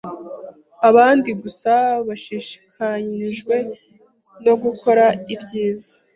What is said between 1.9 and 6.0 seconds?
bashishikajwe no gukora ibyiza